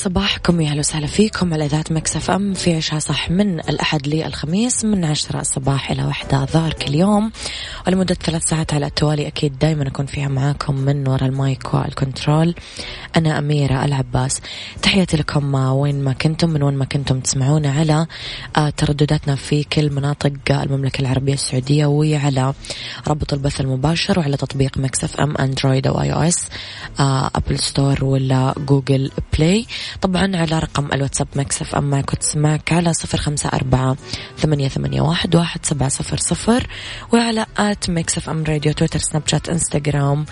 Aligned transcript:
صباحكم 0.00 0.60
يا 0.60 0.70
أهلا 0.70 0.78
وسهلا 0.78 1.06
فيكم 1.06 1.54
على 1.54 1.64
إذاعة 1.64 1.84
Mix 1.90 2.30
FM. 2.30 2.54
في 2.54 2.76
عيشها 2.76 2.98
صح 2.98 3.30
من 3.30 3.60
الأحد 3.60 4.08
للخميس 4.08 4.84
من 4.84 5.04
عشرة 5.04 5.40
الصباح 5.40 5.90
إلى 5.90 6.04
واحدة 6.04 6.42
الظهر 6.42 6.72
كل 6.72 6.94
يوم 6.94 7.32
ولمده 7.86 8.14
ثلاث 8.14 8.44
ساعات 8.44 8.74
على 8.74 8.86
التوالي 8.86 9.26
أكيد 9.26 9.58
دائما 9.58 9.88
أكون 9.88 10.06
فيها 10.06 10.28
معاكم 10.28 10.74
من 10.74 11.08
وراء 11.08 11.24
ال 11.24 11.36
mic 11.36 11.74
وال 11.74 11.90
control. 11.90 12.54
أنا 13.16 13.38
أميرة 13.38 13.84
العباس. 13.84 14.40
تحياتي 14.82 15.16
لكم 15.16 15.54
وين 15.54 16.04
ما 16.04 16.12
كنتم 16.12 16.50
من 16.50 16.62
وين 16.62 16.74
ما 16.74 16.84
كنتم 16.84 17.20
تسمعونا 17.20 17.72
على 17.72 18.06
آه، 18.56 18.70
تردداتنا 18.70 19.34
في 19.34 19.64
كل 19.64 19.92
مناطق 19.92 20.32
المملكة 20.50 21.00
العربية 21.00 21.34
السعودية 21.34 21.86
وعلى 21.86 22.54
رابط 23.08 23.32
البث 23.32 23.60
المباشر 23.60 24.18
وعلى 24.18 24.36
تطبيق 24.36 24.78
Mix 24.78 25.20
FM 25.20 25.36
Android 25.36 25.86
أو 25.86 26.00
iOS 26.00 26.48
App 27.34 27.58
Store 27.58 28.04
ولا 28.04 28.54
Google 28.58 29.10
Play 29.38 29.66
طبعا 30.02 30.36
على 30.36 30.58
رقم 30.58 30.88
الواتساب 30.92 31.28
Mix 31.36 31.74
FM 31.74 31.90
معك 31.90 32.12
وتسمعك 32.12 32.72
على 32.72 32.92
صفر 32.92 33.18
خمسة 33.18 33.48
أربعة 33.48 33.96
ثمانية, 34.38 34.68
ثمانية 34.68 35.00
واحد, 35.00 35.36
واحد 35.36 35.66
سبعة 35.66 35.88
صفر 35.88 36.16
صفر 36.16 36.66
وعلى 37.12 37.46
at 37.58 37.90
Mix 37.90 38.28
FM 38.30 38.44
Radio 38.44 38.72
تويتر 38.72 38.98
سناب 38.98 39.22
شات 39.26 39.48
إنستغرام 39.48 40.26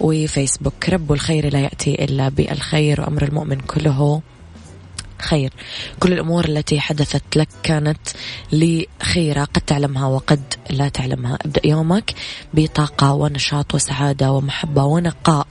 وفيسبوك. 0.00 0.88
رب 0.88 1.12
الخير 1.12 1.52
لا 1.52 1.60
يأتي 1.60 2.04
إلا 2.04 2.28
بالخير 2.28 3.00
وأمر 3.00 3.22
المؤمن 3.22 3.60
كله 3.60 4.22
خير. 5.24 5.52
كل 6.00 6.12
الأمور 6.12 6.44
التي 6.44 6.80
حدثت 6.80 7.36
لك 7.36 7.48
كانت 7.62 8.00
لخيرة 8.52 9.44
قد 9.44 9.62
تعلمها 9.66 10.06
وقد 10.06 10.54
لا 10.70 10.88
تعلمها. 10.88 11.38
ابدأ 11.44 11.60
يومك 11.64 12.14
بطاقة 12.54 13.12
ونشاط 13.12 13.74
وسعادة 13.74 14.32
ومحبة 14.32 14.84
ونقاء. 14.84 15.46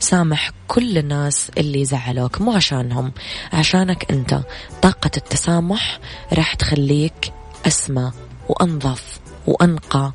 سامح 0.00 0.50
كل 0.68 0.98
الناس 0.98 1.50
اللي 1.58 1.84
زعلوك. 1.84 2.40
مو 2.40 2.52
عشانهم 2.52 3.12
عشانك 3.52 4.10
أنت. 4.10 4.40
طاقة 4.82 5.10
التسامح 5.16 5.98
راح 6.32 6.54
تخليك 6.54 7.32
أسمى 7.66 8.12
وأنظف 8.48 9.20
وأنقى 9.46 10.12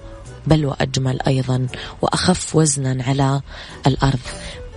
بل 0.47 0.65
وأجمل 0.65 1.19
أيضا. 1.27 1.67
وأخف 2.01 2.55
وزنا 2.55 3.03
على 3.03 3.41
الأرض. 3.87 4.19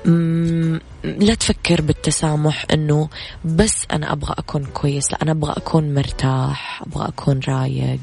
لا 0.06 1.34
تفكر 1.34 1.81
بالتسامح 1.81 2.67
إنه 2.72 3.09
بس 3.44 3.75
أنا 3.93 4.12
أبغى 4.12 4.34
أكون 4.39 4.65
كويس 4.65 5.12
لا 5.12 5.19
أنا 5.22 5.31
أبغى 5.31 5.53
أكون 5.56 5.94
مرتاح 5.94 6.83
أبغى 6.83 7.09
أكون 7.09 7.41
رايق 7.49 7.99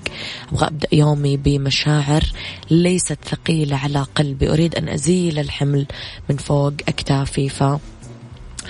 أبغى 0.51 0.67
أبدأ 0.67 0.87
يومي 0.91 1.37
بمشاعر 1.37 2.23
ليست 2.71 3.17
ثقيلة 3.25 3.75
على 3.75 4.05
قلبي 4.15 4.49
أريد 4.49 4.75
أن 4.75 4.89
أزيل 4.89 5.39
الحمل 5.39 5.85
من 6.29 6.37
فوق 6.37 6.73
أكتافي 6.87 7.49
ف 7.49 7.63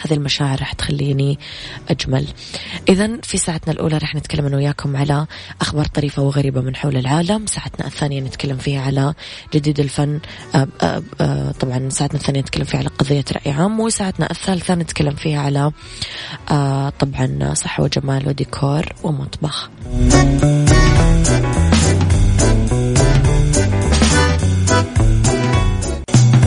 هذه 0.02 0.14
المشاعر 0.14 0.60
راح 0.60 0.74
تخليني 0.74 1.40
أجمل. 1.90 2.28
إذا 2.90 3.22
في 3.24 3.38
ساعتنا 3.38 3.74
الأولى 3.74 3.98
راح 3.98 4.16
نتكلم 4.16 4.46
أنا 4.46 4.58
وياكم 4.58 4.98
على 4.98 5.28
أخبار 5.62 5.86
طريفة 5.86 6.22
وغريبة 6.22 6.62
من 6.62 6.76
حول 6.76 6.98
العالم. 6.98 7.46
ساعتنا 7.46 7.88
الثانية 7.88 8.22
نتكلم 8.22 8.58
فيها 8.58 8.82
على 8.82 9.14
جديد 9.54 9.80
الفن 9.80 10.20
أب 10.56 10.70
أب 10.82 11.04
أب 11.22 11.52
طبعا 11.60 11.90
ساعتنا 11.90 12.20
الثانية 12.20 12.40
نتكلم 12.42 12.66
فيها 12.66 12.80
على 12.80 12.90
قضية 12.90 13.26
رأي 13.34 13.52
عام 13.52 13.80
وساعتنا 13.80 14.32
الثالثة 14.32 14.76
نتكلم 14.76 15.16
فيها 15.16 15.42
على 15.42 15.72
طبعا 17.00 17.54
صحة 17.54 17.84
وجمال 17.84 18.28
وديكور 18.28 18.86
ومطبخ. 19.04 19.70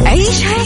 عيشها 0.07 0.66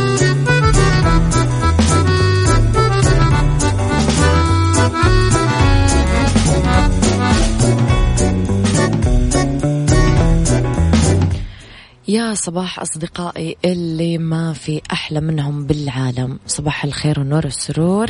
يا 12.11 12.33
صباح 12.33 12.79
أصدقائي 12.79 13.57
اللي 13.65 14.17
ما 14.17 14.53
في 14.53 14.81
أحلى 14.93 15.21
منهم 15.21 15.65
بالعالم. 15.65 16.39
صباح 16.47 16.83
الخير 16.85 17.19
والنور 17.19 17.45
والسرور 17.45 18.07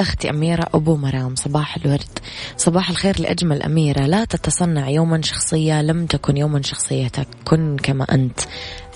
أختي 0.00 0.30
أميرة 0.30 0.66
أبو 0.74 0.96
مرام 0.96 1.34
صباح 1.34 1.76
الورد. 1.76 2.18
صباح 2.56 2.90
الخير 2.90 3.20
لأجمل 3.20 3.62
أميرة. 3.62 4.06
لا 4.06 4.24
تتصنع 4.24 4.88
يوما 4.88 5.22
شخصية 5.22 5.82
لم 5.82 6.06
تكن 6.06 6.36
يوما 6.36 6.62
شخصيتك. 6.62 7.26
كن 7.44 7.76
كما 7.82 8.04
أنت. 8.04 8.40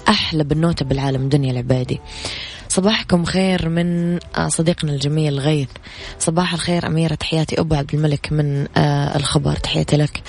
أحلى 0.08 0.44
بنوتة 0.44 0.84
بالعالم 0.84 1.28
دنيا 1.28 1.52
العبادي 1.52 2.00
صباحكم 2.68 3.24
خير 3.24 3.68
من 3.68 4.18
صديقنا 4.48 4.92
الجميل 4.92 5.40
غيث. 5.40 5.68
صباح 6.18 6.54
الخير 6.54 6.86
أميرة 6.86 7.14
تحياتي 7.14 7.60
أبو 7.60 7.74
عبد 7.74 7.94
الملك 7.94 8.32
من 8.32 8.66
الخبر. 9.16 9.56
تحياتي 9.56 9.96
لك. 9.96 10.16
آه 10.16 10.22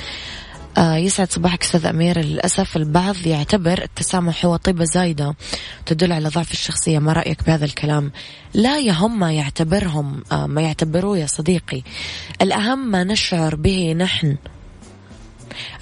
يسعد 0.79 1.31
صباحك 1.31 1.63
أستاذ 1.63 1.85
أمير. 1.85 2.19
للأسف 2.19 2.77
البعض 2.77 3.27
يعتبر 3.27 3.83
التسامح 3.83 4.45
هو 4.45 4.55
طيبة 4.55 4.85
زايدة 4.85 5.35
تدل 5.85 6.11
على 6.11 6.29
ضعف 6.29 6.51
الشخصية. 6.51 6.99
ما 6.99 7.13
رأيك 7.13 7.43
بهذا 7.43 7.65
الكلام؟ 7.65 8.11
لا 8.53 8.79
يهم 8.79 9.19
ما 9.19 9.33
يعتبرهم 9.33 10.23
آه 10.31 10.47
ما 10.47 10.61
يعتبروه 10.61 11.17
يا 11.17 11.25
صديقي. 11.25 11.81
الأهم 12.41 12.91
ما 12.91 13.03
نشعر 13.03 13.55
به 13.55 13.93
نحن. 13.93 14.37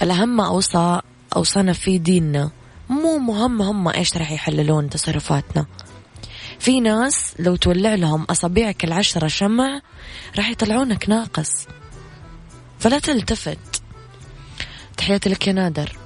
الأهم 0.01 0.29
ما 0.37 0.47
أوصى 0.47 1.01
أوصانا 1.35 1.73
في 1.73 1.97
ديننا. 1.97 2.51
مو 2.89 3.17
مهم 3.17 3.61
هم 3.61 3.87
إيش 3.87 4.17
راح 4.17 4.31
يحللون 4.31 4.89
تصرفاتنا. 4.89 5.65
في 6.59 6.79
ناس 6.79 7.33
لو 7.39 7.55
تولع 7.55 7.95
لهم 7.95 8.23
أصابعك 8.23 8.83
العشرة 8.83 9.27
شمع 9.27 9.81
راح 10.37 10.49
يطلعونك 10.49 11.09
ناقص. 11.09 11.51
فلا 12.79 12.99
تلتفت. 12.99 13.76
تحياتي 14.97 15.29
لك 15.29 15.47
يا 15.47 15.53
نادر. 15.53 15.97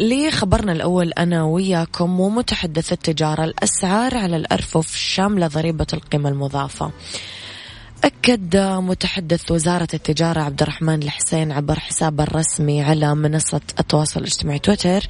ليه 0.00 0.30
خبرنا 0.30 0.72
الأول 0.72 1.12
أنا 1.12 1.44
وياكم 1.44 2.20
ومتحدث 2.20 2.92
التجارة 2.92 3.44
الأسعار 3.44 4.16
على 4.16 4.36
الأرفف 4.36 4.96
شاملة 4.96 5.46
ضريبة 5.46 5.86
القيمة 5.92 6.28
المضافة. 6.28 6.90
أكد 8.04 8.56
متحدث 8.56 9.50
وزارة 9.50 9.88
التجارة 9.94 10.40
عبد 10.40 10.62
الرحمن 10.62 11.02
الحسين 11.02 11.52
عبر 11.52 11.80
حسابه 11.80 12.24
الرسمي 12.24 12.82
على 12.82 13.14
منصة 13.14 13.60
التواصل 13.80 14.20
الاجتماعي 14.20 14.58
تويتر 14.58 15.06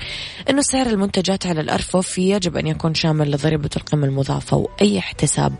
أنه 0.50 0.62
سعر 0.62 0.86
المنتجات 0.86 1.46
على 1.46 1.60
الأرفف 1.60 2.18
يجب 2.18 2.56
أن 2.56 2.66
يكون 2.66 2.94
شامل 2.94 3.30
لضريبة 3.30 3.70
القيمة 3.76 4.06
المضافة 4.06 4.56
وأي 4.56 4.98
احتساب 4.98 5.52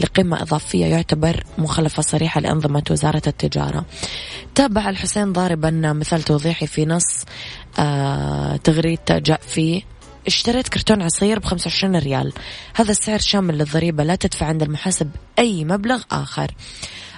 لقيمة 0.00 0.42
إضافية 0.42 0.86
يعتبر 0.86 1.44
مخالفة 1.58 2.02
صريحة 2.02 2.40
لأنظمة 2.40 2.82
وزارة 2.90 3.22
التجارة. 3.26 3.84
تابع 4.54 4.90
الحسين 4.90 5.32
ضاربا 5.32 5.70
مثال 5.70 6.22
توضيحي 6.22 6.66
في 6.66 6.86
نص 6.86 7.24
آه 7.78 8.56
تغريدته 8.56 9.18
جاء 9.18 9.40
فيه 9.40 9.82
اشتريت 10.26 10.68
كرتون 10.68 11.02
عصير 11.02 11.38
ب 11.38 11.44
25 11.44 11.96
ريال. 11.96 12.32
هذا 12.74 12.90
السعر 12.90 13.18
شامل 13.18 13.58
للضريبة 13.58 14.04
لا 14.04 14.14
تدفع 14.14 14.46
عند 14.46 14.62
المحاسب 14.62 15.10
أي 15.38 15.64
مبلغ 15.64 16.02
آخر. 16.12 16.50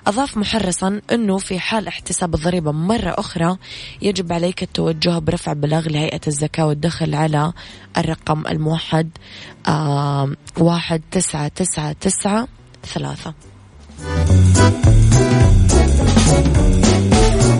أضاف 0.06 0.36
محرصا 0.36 1.00
أنه 1.12 1.38
في 1.38 1.58
حال 1.58 1.88
احتساب 1.88 2.34
الضريبة 2.34 2.72
مرة 2.72 3.14
أخرى 3.18 3.56
يجب 4.02 4.32
عليك 4.32 4.62
التوجه 4.62 5.18
برفع 5.18 5.52
بلاغ 5.52 5.88
لهيئة 5.88 6.20
الزكاة 6.26 6.66
والدخل 6.66 7.14
على 7.14 7.52
الرقم 7.96 8.46
الموحد 8.46 9.10
آه 9.68 10.32
واحد 10.58 11.02
تسعة 11.10 11.48
تسعة 11.48 11.92
تسعة 11.92 12.48
ثلاثة. 12.94 13.34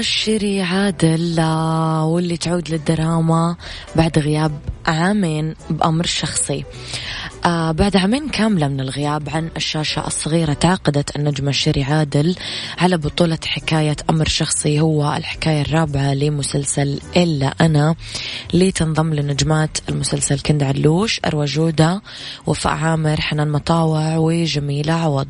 شيري 0.00 0.62
عادل 0.62 1.40
واللي 2.04 2.36
تعود 2.36 2.70
للدراما 2.70 3.56
بعد 3.96 4.18
غياب 4.18 4.52
عامين 4.86 5.54
بأمر 5.70 6.06
شخصي. 6.06 6.64
آه 7.44 7.72
بعد 7.72 7.96
عامين 7.96 8.28
كاملة 8.28 8.68
من 8.68 8.80
الغياب 8.80 9.28
عن 9.28 9.50
الشاشة 9.56 10.06
الصغيرة 10.06 10.52
تعاقدت 10.52 11.16
النجمة 11.16 11.52
شيري 11.52 11.82
عادل 11.82 12.36
على 12.78 12.96
بطولة 12.96 13.38
حكاية 13.46 13.96
أمر 14.10 14.28
شخصي 14.28 14.80
هو 14.80 15.14
الحكاية 15.16 15.60
الرابعة 15.62 16.14
لمسلسل 16.14 17.00
إلا 17.16 17.54
أنا 17.60 17.94
لتنضم 18.54 19.14
لنجمات 19.14 19.78
المسلسل 19.88 20.40
كندة 20.40 20.62
علوش 20.62 21.20
أروى 21.24 21.44
جودة 21.44 22.02
وفاء 22.46 22.72
عامر 22.72 23.20
حنان 23.20 23.48
مطاوع 23.50 24.16
وجميلة 24.16 24.92
عوض. 24.92 25.28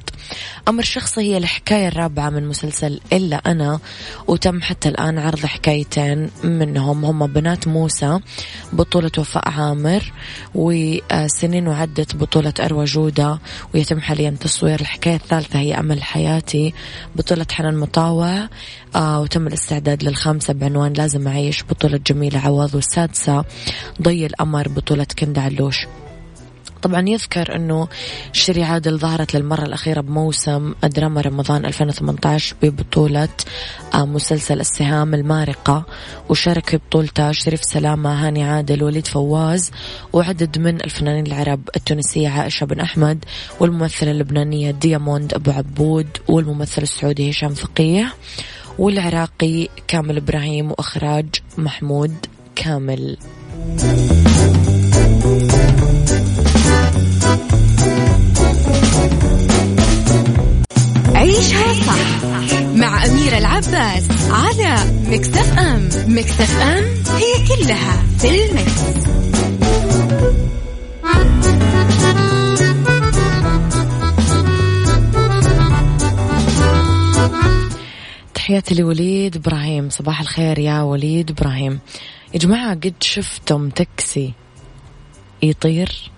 أمر 0.68 0.82
شخصي 0.82 1.20
هي 1.20 1.36
الحكاية 1.38 1.88
الرابعة 1.88 2.30
من 2.30 2.48
مسلسل 2.48 3.00
إلا 3.12 3.36
أنا 3.36 3.80
وتم 4.28 4.62
حتى 4.62 4.88
الآن 4.88 5.18
عرض 5.18 5.46
حكايتين 5.46 6.30
منهم. 6.44 7.04
هم 7.04 7.26
بنات 7.26 7.68
موسى 7.68 8.20
بطولة 8.72 9.10
وفاء 9.18 9.48
عامر 9.48 10.12
وسنين 10.54 11.68
وعدت 11.98 12.16
بطولة 12.16 12.54
أروى 12.60 12.84
جودة 12.84 13.38
ويتم 13.74 14.00
حاليا 14.00 14.30
تصوير 14.30 14.80
الحكاية 14.80 15.14
الثالثة 15.16 15.58
هي 15.58 15.78
أمل 15.78 16.02
حياتي 16.02 16.74
بطولة 17.16 17.46
حنان 17.52 17.76
مطاوع 17.76 18.48
آه 18.96 19.20
وتم 19.20 19.46
الاستعداد 19.46 20.02
للخامسة 20.02 20.54
بعنوان 20.54 20.92
لازم 20.92 21.28
أعيش 21.28 21.64
بطولة 21.64 22.00
جميلة 22.06 22.38
عوض 22.38 22.74
والسادسة 22.74 23.44
ضي 24.02 24.26
الأمر 24.26 24.68
بطولة 24.68 25.06
كندا 25.18 25.40
علوش. 25.40 25.86
طبعا 26.82 27.08
يذكر 27.08 27.56
أنه 27.56 27.88
شيري 28.32 28.62
عادل 28.62 28.98
ظهرت 28.98 29.36
للمرة 29.36 29.64
الأخيرة 29.64 30.00
بموسم 30.00 30.74
دراما 30.84 31.20
رمضان 31.20 31.66
2018 31.66 32.56
ببطولة 32.62 33.28
آه، 33.94 34.04
مسلسل 34.04 34.60
السهام 34.60 35.14
المارقة 35.14 35.84
وشارك 36.28 36.70
في 36.70 36.76
بطولته 36.76 37.32
شريف 37.32 37.64
سلامة 37.64 38.26
هاني 38.26 38.44
عادل 38.44 38.82
وليد 38.82 39.06
فواز 39.06 39.70
وعدد 40.12 40.58
من 40.58 40.84
الفنانين 40.84 41.26
العرب 41.26 41.60
التونسية 41.76 42.28
عائشة 42.28 42.64
بن 42.66 42.80
أحمد 42.80 43.24
والممثلة 43.60 44.10
اللبنانية 44.10 44.70
دياموند 44.70 45.34
أبو 45.34 45.50
عبود 45.50 46.08
والممثل 46.28 46.82
السعودي 46.82 47.30
هشام 47.30 47.54
فقيه 47.54 48.12
والعراقي 48.78 49.68
كامل 49.88 50.16
إبراهيم 50.16 50.70
وإخراج 50.70 51.26
محمود 51.58 52.14
كامل. 52.56 53.16
عيشها 61.38 61.72
صح 61.72 62.60
مع 62.62 63.06
أميرة 63.06 63.38
العباس 63.38 64.08
على 64.30 64.76
مكتف 65.06 65.58
أم 65.58 65.88
مكتف 66.06 66.58
أم 66.60 66.84
هي 67.16 67.46
كلها 67.48 68.02
في 68.18 68.44
المكس. 68.44 68.72
تحياتي 78.34 78.74
لوليد 78.74 79.36
إبراهيم. 79.36 79.90
صباح 79.90 80.20
الخير 80.20 80.58
يا 80.58 80.82
وليد 80.82 81.30
إبراهيم. 81.30 81.78
يا 82.34 82.38
جماعة 82.38 82.74
قد 82.74 82.94
شفتم 83.00 83.68
تاكسي 83.68 84.32
يطير؟ 85.42 86.10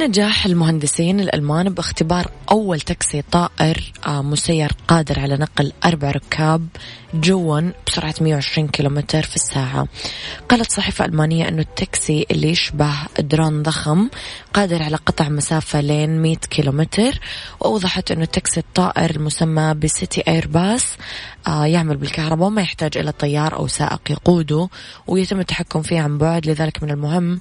نجاح 0.00 0.46
المهندسين 0.46 1.20
الألمان 1.20 1.68
باختبار 1.68 2.30
أول 2.50 2.80
تاكسي 2.80 3.22
طائر 3.22 3.92
آه، 4.06 4.22
مسير 4.22 4.72
قادر 4.88 5.20
على 5.20 5.36
نقل 5.36 5.72
أربع 5.84 6.10
ركاب 6.10 6.66
جوا 7.14 7.60
بسرعة 7.86 8.14
120 8.20 8.68
كيلومتر 8.68 9.22
في 9.22 9.36
الساعة. 9.36 9.88
قالت 10.48 10.72
صحيفة 10.72 11.04
ألمانية 11.04 11.48
أنه 11.48 11.62
التاكسي 11.62 12.26
اللي 12.30 12.50
يشبه 12.50 12.92
درون 13.18 13.62
ضخم 13.62 14.08
قادر 14.54 14.82
على 14.82 14.96
قطع 14.96 15.28
مسافة 15.28 15.80
لين 15.80 16.22
100 16.22 16.36
كيلومتر 16.36 17.20
وأوضحت 17.60 18.10
أنه 18.10 18.22
التاكسي 18.22 18.60
الطائر 18.60 19.10
المسمى 19.10 19.74
ب 19.74 20.22
City 20.28 20.48
Airbus 20.48 20.96
آه، 21.46 21.66
يعمل 21.66 21.96
بالكهرباء 21.96 22.46
وما 22.46 22.62
يحتاج 22.62 22.98
إلى 22.98 23.12
طيار 23.12 23.56
أو 23.56 23.66
سائق 23.66 24.00
يقوده 24.10 24.68
ويتم 25.06 25.40
التحكم 25.40 25.82
فيه 25.82 26.00
عن 26.00 26.18
بعد 26.18 26.46
لذلك 26.46 26.82
من 26.82 26.90
المهم 26.90 27.40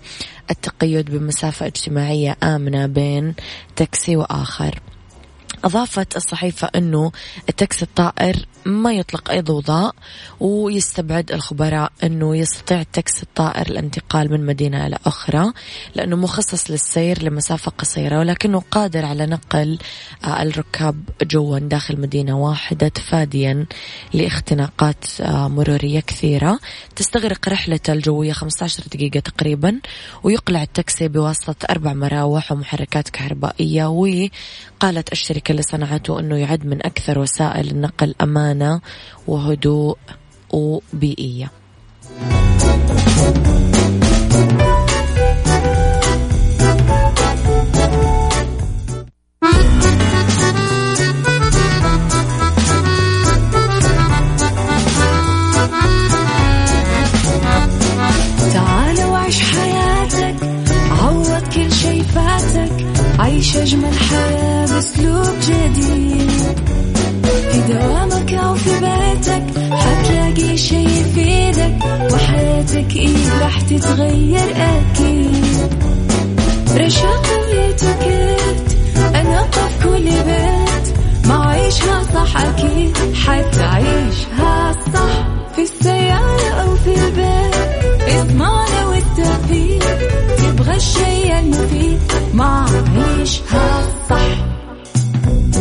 التقيد 0.51 1.11
بمسافة 1.11 1.65
اجتماعية 1.65 2.37
آمنة 2.55 2.85
بين 2.85 3.33
تاكسي 3.75 4.15
وآخر. 4.15 4.79
أضافت 5.63 6.15
الصحيفة 6.15 6.69
أنه 6.75 7.11
التاكسي 7.49 7.85
الطائر 7.85 8.45
ما 8.65 8.93
يطلق 8.93 9.31
أي 9.31 9.41
ضوضاء 9.41 9.95
ويستبعد 10.39 11.31
الخبراء 11.31 11.91
أنه 12.03 12.37
يستطيع 12.37 12.81
التاكسي 12.81 13.23
الطائر 13.23 13.67
الانتقال 13.67 14.31
من 14.31 14.45
مدينة 14.45 14.87
إلى 14.87 14.97
أخرى 15.05 15.53
لأنه 15.95 16.15
مخصص 16.15 16.71
للسير 16.71 17.23
لمسافة 17.23 17.71
قصيرة 17.71 18.19
ولكنه 18.19 18.63
قادر 18.71 19.05
على 19.05 19.25
نقل 19.25 19.79
آه، 20.23 20.41
الركاب 20.41 20.95
جوا 21.21 21.59
داخل 21.59 22.01
مدينة 22.01 22.39
واحدة 22.39 22.87
تفاديا 22.87 23.65
لاختناقات 24.13 25.05
آه، 25.21 25.47
مرورية 25.47 25.99
كثيرة. 25.99 26.59
تستغرق 26.95 27.49
رحلته 27.49 27.93
الجوية 27.93 28.31
15 28.31 28.83
دقيقة 28.93 29.19
تقريبا 29.19 29.79
ويقلع 30.23 30.63
التاكسي 30.63 31.07
بواسطة 31.07 31.65
أربع 31.69 31.93
مراوح 31.93 32.51
ومحركات 32.51 33.09
كهربائية 33.09 33.85
وقالت 33.85 35.11
الشركة 35.11 35.48
اللي 35.51 35.61
صنعته 35.61 36.19
أنه 36.19 36.35
يعد 36.35 36.65
من 36.65 36.85
أكثر 36.85 37.19
وسائل 37.19 37.71
النقل 37.71 38.15
أمانة 38.21 38.81
وهدوء 39.27 39.97
وبيئية. 40.53 41.51
تعال 58.53 59.03
وعيش 59.03 59.41
حياتك 59.41 60.35
عوض 60.91 61.43
كل 61.53 61.71
شي 61.71 62.03
فاتك 62.03 62.85
عيش 63.19 63.57
أجمل 63.57 63.93
حياة 64.79 64.85
بأسلوب 64.85 65.39
جديد. 65.41 66.29
في 67.51 67.73
دوامك 67.73 68.33
أو 68.33 68.55
في 68.55 68.69
بيتك 68.79 69.73
حتلاقي 69.73 70.57
شي 70.57 70.83
يفيدك 70.83 71.75
وحياتك 72.13 72.95
إيه 72.95 73.39
راح 73.41 73.61
تتغير 73.61 74.49
أكيد. 74.55 75.73
رشاق 76.77 77.25
ويتوكيت 77.41 78.77
أنا 79.15 79.41
قف 79.41 79.83
كل 79.83 80.03
بيت. 80.03 80.97
ما 81.27 81.45
عيشها 81.45 82.03
صح 82.13 82.37
أكيد 82.41 82.97
حتعيشها 83.25 84.71
صح. 84.93 85.27
في 85.55 85.61
السيارة 85.61 86.49
أو 86.61 86.75
في 86.75 86.93
البيت 87.05 87.55
اسمعنا 88.07 88.85
والتوفيق 88.87 89.97
تبغى 90.37 90.75
الشيء 90.75 91.39
المفيد 91.39 91.99
ما 92.33 92.65
عيشها 92.97 93.68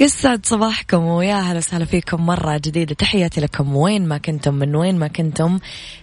يسعد 0.00 0.46
صباحكم 0.46 1.04
ويا 1.04 1.34
أهلا 1.34 1.58
وسهلا 1.58 1.84
فيكم 1.84 2.26
مرة 2.26 2.56
جديدة. 2.56 2.94
تحياتي 2.94 3.40
لكم 3.40 3.76
وين 3.76 4.08
ما 4.08 4.18
كنتم 4.18 4.54
من 4.54 4.76
وين 4.76 4.98
ما 4.98 5.08
كنتم. 5.08 5.58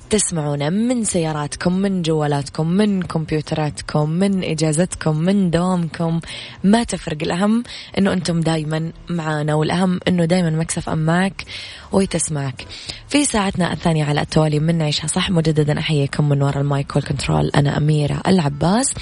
تسمعونا 0.09 0.69
من 0.69 1.03
سياراتكم 1.03 1.73
من 1.73 2.01
جوالاتكم 2.01 2.67
من 2.67 3.01
كمبيوتراتكم 3.01 4.09
من 4.09 4.43
إجازتكم 4.43 5.17
من 5.17 5.51
دوامكم. 5.51 6.19
ما 6.63 6.83
تفرق 6.83 7.17
الأهم 7.21 7.63
أنه 7.97 8.13
أنتم 8.13 8.39
دايما 8.39 8.91
معانا 9.09 9.53
والأهم 9.53 9.99
أنه 10.07 10.25
دايما 10.25 10.49
Mix 10.49 10.73
FM 10.73 10.89
معاك 10.89 11.43
وتسمعك. 11.91 12.65
في 13.07 13.25
ساعتنا 13.25 13.73
الثانية 13.73 14.05
على 14.05 14.21
التوالي 14.21 14.59
من 14.59 14.77
عيشها 14.77 15.07
صح 15.07 15.29
مجددا 15.29 15.79
أحييكم 15.79 16.29
من 16.29 16.41
وراء 16.41 16.61
ال 16.61 16.70
mic 16.70 16.95
وال 16.95 17.06
control. 17.06 17.51
أنا 17.55 17.77
أميرة 17.77 18.21
العباس. 18.27 18.93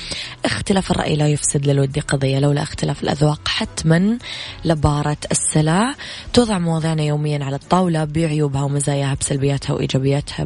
اختلاف 0.46 0.92
الرأي 0.92 1.16
لا 1.16 1.28
يفسد 1.28 1.66
للود 1.66 2.00
قضية 2.00 2.40
لولا 2.40 2.64
اختلاف 2.64 3.04
الأذواق 3.04 3.48
حتما 3.48 4.18
لبارة 4.66 5.18
السلع. 5.32 5.96
توضع 6.34 6.60
مواضيعنا 6.60 7.04
يوميا 7.04 7.46
على 7.46 7.56
الطاولة 7.56 8.04
بعيوبها 8.04 8.64
ومزاياها 8.64 9.18
بسلبياتها 9.22 9.74
وإيجابياتها 9.74 10.44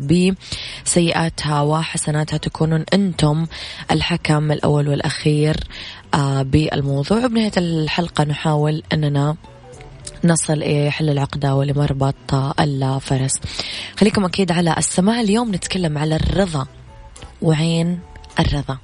بسيئاتها 0.86 1.62
وحسناتها 1.62 2.38
تكونون 2.38 2.86
أنتم 2.94 3.46
الحكم 3.92 4.52
الأول 4.52 4.90
والأخير 4.90 5.58
آه، 6.14 6.42
بالموضوع. 6.42 7.26
وبنهاية 7.26 7.52
الحلقة 7.58 8.24
نحاول 8.24 8.84
أننا 8.94 9.36
نصل 10.24 10.90
حل 10.90 11.10
العقدة 11.10 11.56
ولمربط 11.56 12.34
الفرس. 12.60 13.34
خليكم 14.00 14.26
أكيد 14.26 14.52
على 14.52 14.76
السماع 14.78 15.22
اليوم 15.22 15.56
نتكلم 15.56 15.98
على 15.98 16.16
الرضا. 16.16 16.68
وعين 17.42 18.00
الرضا. 18.40 18.78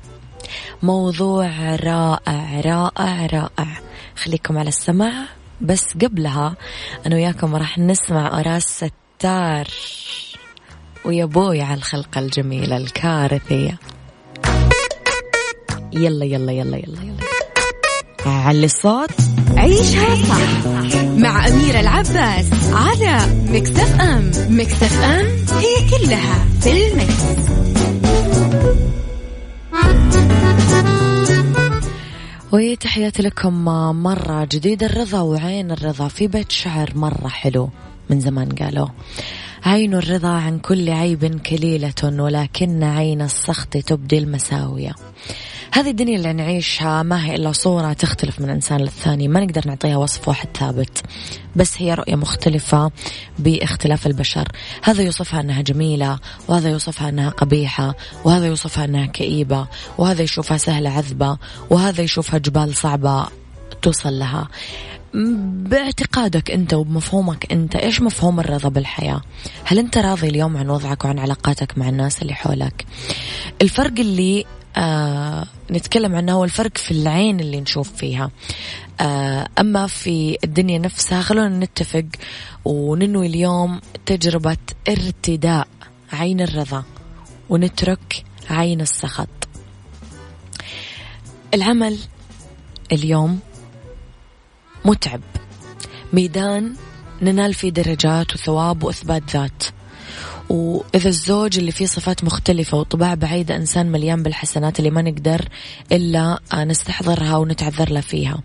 موضوع 0.84 1.76
رائع 1.76 2.60
رائع 2.60 3.26
رائع. 3.26 3.80
خليكم 4.16 4.58
على 4.58 4.70
السماع 4.70 5.14
بس 5.62 5.94
قبلها 6.02 6.56
أنا 7.06 7.16
وياكم 7.16 7.56
راح 7.56 7.78
نسمع 7.78 8.40
أراس 8.40 8.64
ستار. 8.64 9.68
ويا 11.06 11.26
بوي 11.26 11.62
على 11.62 11.78
الخلقة 11.78 12.20
الجميلة 12.20 12.78
الكارثية. 12.78 13.80
يلا 15.94 16.26
يلا 16.26 16.52
يلا 16.52 16.78
يلا 16.78 17.04
يلا. 17.04 17.24
علي 18.26 18.66
الصوت. 18.66 19.10
عيشها 19.58 20.16
صح 20.16 20.66
مع 21.18 21.48
أميرة 21.48 21.80
العباس 21.80 22.46
على 22.74 23.20
مكتف 23.50 24.02
أم 24.02 24.32
مكتف 24.50 25.02
أم 25.04 25.26
هي 25.60 25.90
كلها 25.90 26.46
في 26.62 26.88
المكس. 26.88 27.24
وتحياتي 32.54 33.24
لكم 33.24 33.66
مرة 34.04 34.48
جديد 34.52 34.84
الرضا 34.84 35.22
وعين 35.22 35.72
الرضا 35.72 36.08
في 36.08 36.28
بيت 36.28 36.52
شعر 36.52 36.92
مرة 36.96 37.28
حلو 37.28 37.70
من 38.10 38.20
زمان 38.20 38.50
قالوا. 38.50 38.88
عين 39.66 39.94
الرضا 39.94 40.30
عن 40.30 40.60
كل 40.60 40.90
عيب 40.90 41.42
كليلة 41.42 41.94
ولكن 42.04 42.84
عين 42.84 43.22
السخط 43.22 43.78
تبدي 43.78 44.18
المساوية. 44.18 44.96
هذه 45.74 45.90
الدنيا 45.90 46.18
اللي 46.18 46.34
نعيشها 46.34 47.04
ما 47.04 47.26
هي 47.26 47.36
إلا 47.36 47.52
صورة 47.52 47.94
تختلف 47.94 48.40
من 48.40 48.50
إنسان 48.50 48.82
للثاني. 48.82 49.28
ما 49.28 49.40
نقدر 49.40 49.68
نعطيها 49.68 49.98
وصف 49.98 50.28
واحد 50.28 50.48
ثابت 50.58 51.02
بس 51.56 51.82
هي 51.82 51.94
رؤية 51.94 52.16
مختلفة 52.16 52.92
باختلاف 53.40 54.08
البشر. 54.08 54.48
هذا 54.84 55.02
يوصفها 55.02 55.40
أنها 55.40 55.62
جميلة 55.62 56.20
وهذا 56.48 56.70
يوصفها 56.70 57.10
أنها 57.10 57.30
قبيحة 57.30 57.96
وهذا 58.26 58.46
يوصفها 58.46 58.86
أنها 58.86 59.06
كئيبة 59.06 59.68
وهذا 59.98 60.22
يشوفها 60.22 60.58
سهلة 60.58 60.90
عذبة 60.90 61.38
وهذا 61.70 62.02
يشوفها 62.02 62.38
جبال 62.38 62.76
صعبة 62.76 63.28
توصل 63.82 64.20
لها. 64.20 64.48
باعتقادك 65.14 66.52
أنت 66.52 66.74
وبمفهومك 66.74 67.52
أنت 67.52 67.76
إيش 67.76 68.02
مفهوم 68.02 68.40
الرضا 68.40 68.70
بالحياة؟ 68.70 69.22
هل 69.64 69.80
أنت 69.80 69.98
راضي 69.98 70.28
اليوم 70.28 70.58
عن 70.58 70.70
وضعك 70.70 71.06
وعن 71.06 71.20
علاقاتك 71.20 71.78
مع 71.78 71.90
الناس 71.90 72.22
اللي 72.22 72.34
حولك؟ 72.34 72.86
الفرق 73.62 74.00
اللي 74.00 74.46
آه 74.78 75.46
نتكلم 75.72 76.16
عنه 76.16 76.32
هو 76.32 76.44
الفرق 76.44 76.78
في 76.78 76.92
العين 76.92 77.40
اللي 77.40 77.62
نشوف 77.62 77.92
فيها. 77.94 78.32
آه 79.02 79.48
أما 79.60 79.88
في 79.88 80.38
الدنيا 80.44 80.80
نفسها 80.80 81.22
خلونا 81.22 81.66
نتفق 81.66 82.06
وننوي 82.66 83.28
اليوم 83.28 83.82
تجربة 84.06 84.58
ارتداء 84.90 85.68
عين 86.14 86.42
الرضا 86.42 86.84
ونترك 87.50 88.24
عين 88.50 88.82
السخط. 88.82 89.30
العمل 91.54 91.98
اليوم 92.92 93.40
متعب. 94.86 95.22
ميدان 96.14 96.76
ننال 97.22 97.54
فيه 97.54 97.70
درجات 97.70 98.34
وثواب 98.34 98.84
وإثبات 98.84 99.32
ذات. 99.32 99.64
وإذا 100.54 101.10
الزوج 101.10 101.58
اللي 101.58 101.72
فيه 101.72 101.86
صفات 101.86 102.24
مختلفة 102.24 102.78
وطباع 102.78 103.14
بعيدة 103.14 103.56
إنسان 103.56 103.92
مليان 103.92 104.24
بالحسنات 104.24 104.80
اللي 104.80 104.90
ما 104.90 105.02
نقدر 105.02 105.48
إلا 105.92 106.40
نستحضرها 106.54 107.38
ونتعذر 107.38 107.90
له 107.90 108.02
فيها. 108.02 108.38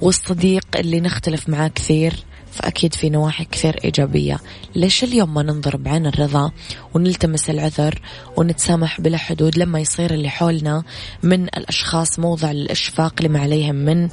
والصديق 0.00 0.66
اللي 0.76 1.00
نختلف 1.00 1.48
معاه 1.48 1.68
كثير 1.68 2.14
فأكيد 2.52 2.94
في 2.94 3.10
نواحي 3.10 3.44
كثير 3.44 3.78
إيجابية. 3.84 4.38
ليش 4.74 5.04
اليوم 5.04 5.34
ما 5.34 5.42
ننظر 5.42 5.76
بعين 5.76 6.06
الرضا 6.06 6.50
ونلتمس 6.94 7.50
العذر 7.50 8.00
ونتسامح 8.36 9.00
بلا 9.00 9.18
حدود 9.18 9.58
لما 9.58 9.80
يصير 9.80 10.14
اللي 10.14 10.28
حولنا 10.28 10.82
من 11.22 11.44
الأشخاص 11.44 12.18
موضع 12.18 12.52
للإشفاق 12.52 13.22
لما 13.22 13.40
عليهم 13.40 13.74
من 13.74 14.08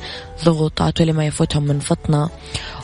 ضغوطات 0.45 1.01
ولما 1.01 1.25
يفوتهم 1.25 1.63
من 1.63 1.79
فطنة؟ 1.79 2.29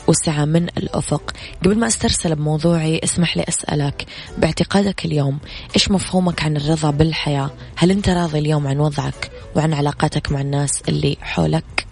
وسعة 0.08 0.44
من 0.44 0.68
الأفق. 0.68 1.32
قبل 1.64 1.78
ما 1.78 1.86
أسترسل 1.86 2.34
بموضوعي 2.34 3.00
اسمح 3.04 3.36
لي 3.36 3.44
أسألك 3.48 4.06
باعتقادك 4.38 5.04
اليوم 5.04 5.38
إيش 5.74 5.90
مفهومك 5.90 6.42
عن 6.42 6.56
الرضا 6.56 6.90
بالحياة؟ 6.90 7.50
هل 7.76 7.90
أنت 7.90 8.08
راضي 8.08 8.38
اليوم 8.38 8.66
عن 8.66 8.78
وضعك 8.80 9.30
وعن 9.56 9.74
علاقاتك 9.74 10.32
مع 10.32 10.40
الناس 10.40 10.82
اللي 10.88 11.16
حولك؟ 11.20 11.86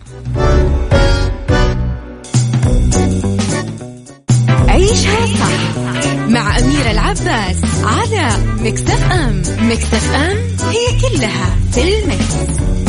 عيشها 4.68 5.26
صح 5.26 5.78
مع 6.28 6.58
أميرة 6.58 6.90
العباس 6.90 7.56
على 7.84 8.28
مكتف 8.60 9.12
أم. 9.12 9.42
مكتف 9.70 10.14
أم 10.14 10.36
هي 10.70 11.00
كلها 11.00 11.56
في 11.72 11.82
المكس. 11.82 12.79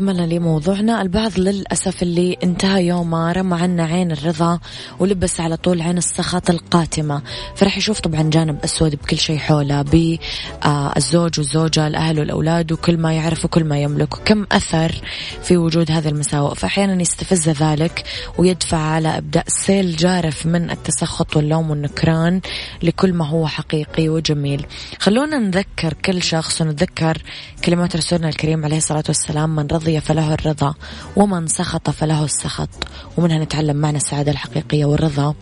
استكمالا 0.00 0.34
لموضوعنا. 0.34 1.02
البعض 1.02 1.38
للأسف 1.38 2.02
اللي 2.02 2.36
انتهى 2.44 2.86
يومه 2.86 3.32
رمى 3.32 3.56
عنا 3.56 3.84
عين 3.84 4.12
الرضا 4.12 4.60
ولبس 4.98 5.40
على 5.40 5.56
طول 5.56 5.82
عين 5.82 5.98
السخط 5.98 6.50
القاتمة. 6.50 7.22
فرح 7.56 7.76
يشوف 7.76 8.00
طبعا 8.00 8.22
جانب 8.22 8.58
أسود 8.64 8.94
بكل 8.94 9.18
شيء 9.18 9.38
حوله 9.38 9.82
بالزوج 9.82 11.38
والزوجة 11.38 11.86
الأهل 11.86 12.18
والأولاد 12.18 12.72
وكل 12.72 12.96
ما 12.96 13.12
يعرف 13.12 13.44
وكل 13.44 13.64
ما 13.64 13.78
يملك. 13.78 14.18
وكم 14.18 14.46
أثر 14.52 15.00
في 15.42 15.56
وجود 15.56 15.90
هذه 15.90 16.08
المساوئ. 16.08 16.54
فأحيانا 16.54 17.02
يستفز 17.02 17.48
ذلك 17.48 18.04
ويدفع 18.38 18.78
على 18.78 19.18
إبداء 19.18 19.44
سيل 19.48 19.96
جارف 19.96 20.46
من 20.46 20.70
التسخط 20.70 21.36
واللوم 21.36 21.70
والنكران 21.70 22.40
لكل 22.82 23.12
ما 23.12 23.28
هو 23.28 23.46
حقيقي 23.46 24.08
وجميل. 24.08 24.66
خلونا 24.98 25.38
نذكر 25.38 25.94
كل 26.04 26.22
شخص 26.22 26.60
ونتذكر 26.60 27.22
كلمات 27.64 27.96
رسولنا 27.96 28.28
الكريم 28.28 28.64
عليه 28.64 28.76
الصلاة 28.76 29.04
والسلام 29.08 29.56
من 29.56 29.66
رضي 29.66 29.89
فله 29.98 30.34
الرضا 30.34 30.74
ومن 31.16 31.46
سخط 31.46 31.90
فله 31.90 32.24
السخط 32.24 32.68
ومنها 33.16 33.38
نتعلم 33.38 33.76
معنى 33.76 33.96
السعادة 33.96 34.32
الحقيقية 34.32 34.84
والرضا 34.84 35.34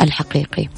الحقيقي. 0.00 0.68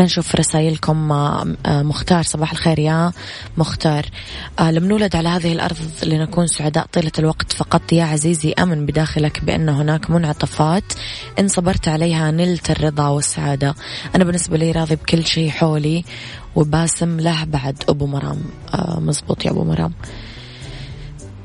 نشوف 0.00 0.34
رسائلكم 0.34 1.12
آه، 1.12 1.46
آه، 1.66 1.82
مختار 1.82 2.22
صباح 2.22 2.52
الخير 2.52 2.78
يا 2.78 3.12
مختار. 3.56 4.06
آه، 4.58 4.70
لم 4.70 4.84
نولد 4.84 5.16
على 5.16 5.28
هذه 5.28 5.52
الأرض 5.52 5.76
لنكون 6.02 6.46
سعداء 6.46 6.86
طيلة 6.92 7.12
الوقت 7.18 7.52
فقط. 7.52 7.92
يا 7.92 8.04
عزيزي 8.04 8.52
أمن 8.52 8.86
بداخلك 8.86 9.44
بأن 9.44 9.68
هناك 9.68 10.10
منعطفات. 10.10 10.84
إن 11.38 11.48
صبرت 11.48 11.88
عليها 11.88 12.30
نلت 12.30 12.70
الرضا 12.70 13.08
والسعادة. 13.08 13.74
أنا 14.14 14.24
بالنسبة 14.24 14.56
لي 14.56 14.72
راضي 14.72 14.96
بكل 14.96 15.26
شيء 15.26 15.50
حولي 15.50 16.04
وباسم 16.56 17.20
له 17.20 17.44
بعد 17.44 17.84
أبو 17.88 18.06
مرام. 18.06 18.38
مزبوط 18.98 19.44
يا 19.44 19.50
أبو 19.50 19.64
مرام. 19.64 19.92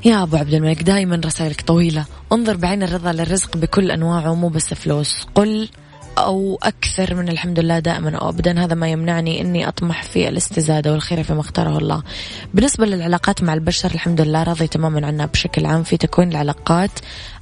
يا 0.05 0.23
أبو 0.23 0.37
عبد 0.37 0.53
الملك 0.53 0.83
دائما 0.83 1.21
رسائلك 1.25 1.61
طويلة. 1.61 2.05
انظر 2.31 2.57
بعين 2.57 2.83
الرضا 2.83 3.11
للرزق 3.11 3.57
بكل 3.57 3.91
أنواعه 3.91 4.35
مو 4.35 4.47
بس 4.47 4.73
فلوس. 4.73 5.27
قل 5.35 5.69
أو 6.17 6.59
أكثر 6.63 7.15
من 7.15 7.29
الحمد 7.29 7.59
لله 7.59 7.79
دائما 7.79 8.15
أو 8.17 8.29
أبدا 8.29 8.63
هذا 8.63 8.75
ما 8.75 8.89
يمنعني 8.89 9.41
أني 9.41 9.67
أطمح 9.67 10.03
في 10.03 10.29
الاستزادة 10.29 10.91
والخير 10.91 11.23
فيما 11.23 11.39
اختاره 11.39 11.77
الله. 11.77 12.03
بالنسبة 12.53 12.85
للعلاقات 12.85 13.43
مع 13.43 13.53
البشر 13.53 13.91
الحمد 13.91 14.21
لله 14.21 14.43
راضي 14.43 14.67
تماما 14.67 15.07
عنها 15.07 15.25
بشكل 15.25 15.65
عام. 15.65 15.83
في 15.83 15.97
تكوين 15.97 16.31
العلاقات 16.31 16.91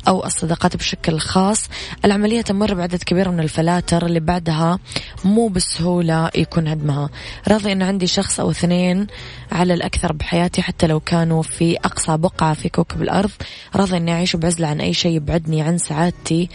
أو 0.07 0.25
الصداقات 0.25 0.75
بشكل 0.75 1.19
خاص. 1.19 1.69
العملية 2.05 2.41
تمر 2.41 2.73
بعدد 2.73 3.03
كبير 3.03 3.31
من 3.31 3.39
الفلاتر 3.39 4.05
اللي 4.05 4.19
بعدها 4.19 4.79
مو 5.25 5.47
بسهولة 5.47 6.29
يكون 6.35 6.67
هدمها 6.67 7.09
راضي 7.47 7.71
أن 7.71 7.81
عندي 7.81 8.07
شخص 8.07 8.39
أو 8.39 8.51
اثنين 8.51 9.07
على 9.51 9.73
الأكثر 9.73 10.13
بحياتي 10.13 10.61
حتى 10.61 10.87
لو 10.87 10.99
كانوا 10.99 11.43
في 11.43 11.77
أقصى 11.77 12.17
بقعة 12.17 12.53
في 12.53 12.69
كوكب 12.69 13.01
الأرض. 13.01 13.31
راضي 13.75 13.97
أني 13.97 14.11
أعيش 14.11 14.35
بعزلة 14.35 14.67
عن 14.67 14.81
أي 14.81 14.93
شيء 14.93 15.15
يبعدني 15.15 15.61
عن 15.61 15.77
سعادتي. 15.77 16.49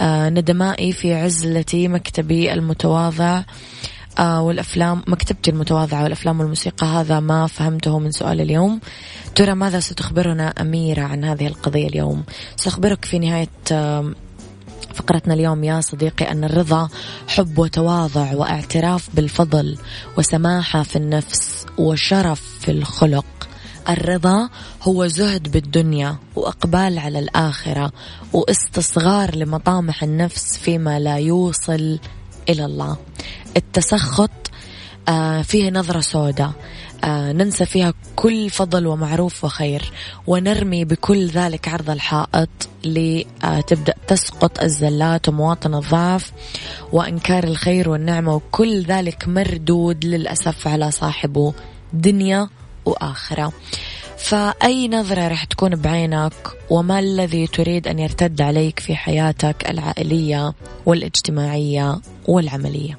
آه 0.00 0.28
ندمائي 0.28 0.92
في 0.92 1.14
عزلتي 1.14 1.88
مكتبي 1.88 2.52
المتواضع. 2.52 3.38
آه 3.38 3.44
والأفلام 4.20 5.02
مكتبتي 5.06 5.50
المتواضعة 5.50 6.02
والأفلام 6.02 6.40
والموسيقى 6.40 6.86
هذا 6.86 7.20
ما 7.20 7.46
فهمته 7.46 7.98
من 7.98 8.10
سؤال 8.10 8.40
اليوم. 8.40 8.80
ترى 9.34 9.54
ماذا 9.54 9.80
ستخبرنا 9.80 10.48
أميرة 10.48 11.02
عن 11.02 11.24
هذه 11.24 11.46
القضية 11.46 11.88
اليوم؟ 11.88 12.24
سأخبرك 12.56 13.04
في 13.04 13.18
نهاية 13.18 13.48
آه 13.72 14.12
فقرتنا 14.94 15.34
اليوم 15.34 15.64
يا 15.64 15.80
صديقي 15.80 16.30
أن 16.30 16.44
الرضا 16.44 16.88
حب 17.28 17.58
وتواضع 17.58 18.34
واعتراف 18.34 19.08
بالفضل 19.14 19.78
وسماحة 20.18 20.82
في 20.82 20.96
النفس 20.96 21.66
وشرف 21.78 22.42
في 22.60 22.70
الخلق. 22.70 23.24
الرضا 23.88 24.48
هو 24.82 25.06
زهد 25.06 25.52
بالدنيا 25.52 26.16
وإقبال 26.36 26.98
على 26.98 27.18
الآخرة 27.18 27.92
واستصغار 28.32 29.36
لمطامح 29.36 30.02
النفس 30.02 30.58
فيما 30.58 30.98
لا 30.98 31.16
يوصل 31.16 31.98
إلى 32.48 32.64
الله. 32.64 32.96
التسخط 33.56 34.30
آه 35.08 35.42
فيه 35.42 35.70
نظرة 35.70 36.00
سوداء. 36.00 36.52
آه 37.04 37.32
ننسى 37.32 37.66
فيها 37.66 37.94
كل 38.16 38.50
فضل 38.50 38.86
ومعروف 38.86 39.44
وخير 39.44 39.92
ونرمي 40.26 40.84
بكل 40.84 41.26
ذلك 41.26 41.68
عرض 41.68 41.90
الحائط 41.90 42.48
لتبدأ 42.84 43.94
تسقط 44.08 44.62
الزلات 44.62 45.28
ومواطن 45.28 45.74
الضعف 45.74 46.32
وإنكار 46.92 47.44
الخير 47.44 47.88
والنعمة 47.88 48.34
وكل 48.34 48.82
ذلك 48.82 49.28
مردود 49.28 50.04
للأسف 50.04 50.68
على 50.68 50.90
صاحبه 50.90 51.54
دنيا 51.92 52.48
وآخرة. 52.84 53.52
فأي 54.16 54.88
نظرة 54.88 55.28
رح 55.28 55.44
تكون 55.44 55.76
بعينك؟ 55.76 56.32
وما 56.70 56.98
الذي 56.98 57.46
تريد 57.46 57.88
أن 57.88 57.98
يرتد 57.98 58.40
عليك 58.40 58.80
في 58.80 58.96
حياتك 58.96 59.70
العائلية 59.70 60.52
والإجتماعية 60.86 62.00
والعملية؟ 62.26 62.98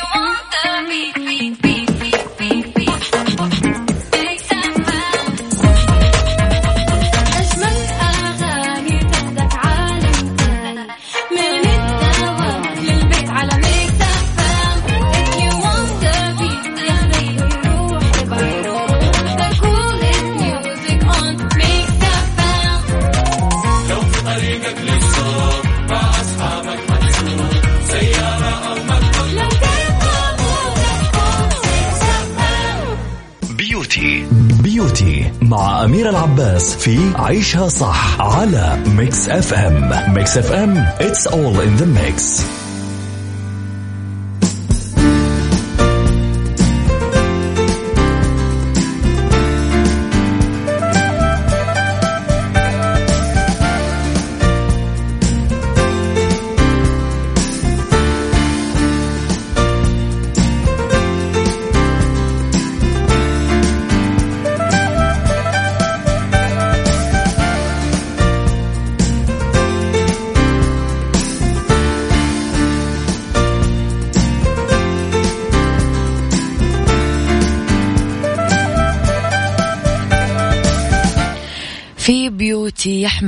عيشها 37.21 37.67
صح 37.69 38.21
على 38.21 38.77
ميكس 38.87 39.29
اف 39.29 39.53
ام 39.53 40.13
ميكس 40.13 40.37
اف 40.37 40.51
ام 40.51 40.85
it's 40.99 41.27
all 41.27 41.59
in 41.59 41.81
the 41.81 41.85
mix. 41.85 42.60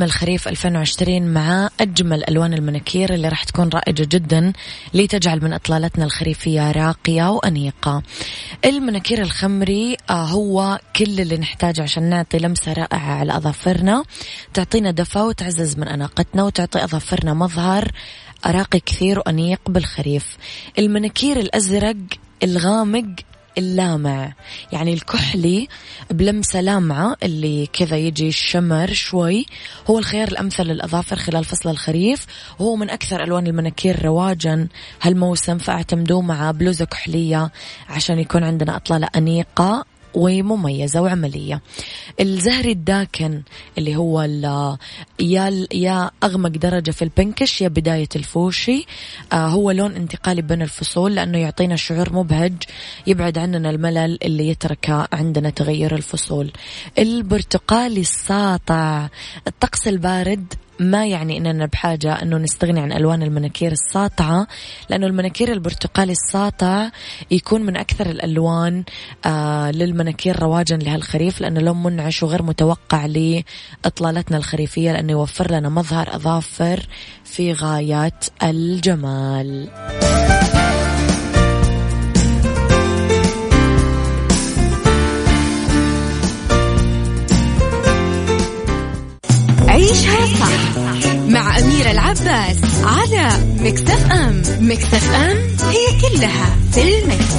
بيوتي 0.04 0.12
يحمل 0.12 0.12
خريف 0.12 0.48
2020 0.48 1.34
مع 1.34 1.70
أجمل 1.80 2.24
ألوان 2.30 2.54
المناكير 2.54 3.14
اللي 3.14 3.28
راح 3.28 3.44
تكون 3.44 3.70
رائجة 3.70 4.08
جدا 4.12 4.54
لتجعل 4.94 5.44
من 5.44 5.54
إطلالتنا 5.54 6.06
الخريفية 6.06 6.72
راقية 6.72 7.30
وأنيقة. 7.30 8.04
المناكير 8.66 9.22
الخمري 9.22 9.98
آه، 10.10 10.26
هو 10.26 10.80
كل 10.96 11.20
اللي 11.20 11.38
نحتاجه 11.38 11.82
عشان 11.82 12.04
نعطي 12.04 12.38
لمسة 12.38 12.74
رائعة 12.74 13.14
على 13.20 13.38
أظافرنا 13.38 14.04
تعطينا 14.54 14.92
دفى 14.92 15.20
وتعزز 15.20 15.78
من 15.78 15.88
أناقتنا 15.88 16.44
وتعطي 16.44 16.84
أظافرنا 16.84 17.34
مظهر 17.34 17.92
راقي 18.46 18.80
كثير 18.80 19.20
وأنيق 19.20 19.62
بالخريف. 19.70 20.38
المناكير 20.80 21.40
الأزرق 21.40 21.96
الغامق 22.44 23.16
اللامع. 23.58 24.34
يعني 24.72 24.94
الكحلي 24.94 25.68
بلمسة 26.12 26.62
لامعة 26.62 27.16
اللي 27.24 27.68
كذا 27.74 27.98
يجي 27.98 28.28
الشمر 28.28 28.94
شوي. 28.94 29.46
هو 29.90 30.00
الخيار 30.00 30.28
الأمثل 30.28 30.64
للأظافر 30.64 31.16
خلال 31.16 31.46
فصل 31.46 31.70
الخريف. 31.70 32.26
وهو 32.60 32.76
من 32.76 32.90
أكثر 32.90 33.24
ألوان 33.24 33.48
المناكير 33.48 34.06
رواجا 34.06 34.68
هالموسم 35.02 35.58
فأعتمدوه 35.58 36.22
مع 36.22 36.52
بلوزة 36.52 36.86
كحلية 36.86 37.52
عشان 37.90 38.20
يكون 38.20 38.44
عندنا 38.44 38.76
أطلالة 38.76 39.10
أنيقة. 39.16 39.93
ومميزة 40.14 41.02
وعملية. 41.02 41.62
الزهري 42.20 42.72
الداكن 42.72 43.42
اللي 43.78 43.96
هو 43.96 44.22
يا 45.20 45.68
يا 45.74 46.12
أغمق 46.24 46.50
درجة 46.50 46.92
في 46.92 47.02
البنكش 47.02 47.62
يا 47.62 47.68
بداية 47.68 48.10
الفوشي. 48.16 48.86
آه 49.34 49.48
هو 49.48 49.72
لون 49.72 49.96
انتقالي 49.96 50.42
بين 50.42 50.62
الفصول 50.62 51.16
لأنه 51.16 51.38
يعطينا 51.38 51.76
شعور 51.76 52.14
مبهج 52.14 52.54
يبعد 53.08 53.38
عننا 53.38 53.70
الملل 53.70 54.20
اللي 54.24 54.48
يتركه 54.48 55.08
عندنا 55.14 55.50
تغير 55.50 55.96
الفصول. 55.96 56.52
البرتقالي 57.00 58.02
الساطع 58.02 59.10
الطقس 59.48 59.88
البارد 59.88 60.54
ما 60.80 61.06
يعني 61.08 61.38
إننا 61.38 61.66
بحاجة 61.66 62.22
إنه 62.22 62.38
نستغني 62.38 62.80
عن 62.80 62.92
ألوان 62.92 63.24
المناكير 63.24 63.72
الساطعة 63.72 64.48
لأنه 64.90 65.08
المناكير 65.08 65.52
البرتقالي 65.52 66.12
الساطع 66.12 66.90
يكون 67.32 67.62
من 67.62 67.78
أكثر 67.78 68.06
الألوان 68.06 68.84
آه 69.26 69.72
للمناكير 69.72 70.40
رواجا 70.40 70.78
لهالخريف 70.78 71.42
لأنه 71.42 71.60
لون 71.60 71.84
منعش 71.84 72.24
وغير 72.24 72.44
متوقع 72.44 73.06
لإطلالتنا 73.06 74.38
الخريفية 74.38 74.92
لأنه 74.92 75.12
يوفر 75.12 75.52
لنا 75.52 75.70
مظهر 75.70 76.16
أظافر 76.16 76.88
في 77.24 77.54
غايات 77.54 78.26
الجمال. 78.44 79.70
عيشها 89.84 90.26
صح 90.26 90.78
مع 91.28 91.60
أميرة 91.60 91.92
العباس 91.92 92.58
على 92.84 93.30
Mix 93.60 94.12
FM. 94.12 94.42
Mix 94.60 95.12
FM 95.12 95.38
هي 95.70 96.02
كلها 96.02 96.56
في 96.72 97.00
ال 97.00 97.06
mix. 97.06 97.34